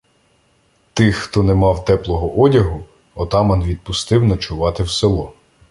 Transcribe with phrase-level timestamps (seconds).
[0.93, 5.33] Тих, хто не мав теплого одягу, отаман відпустив ночувати в село.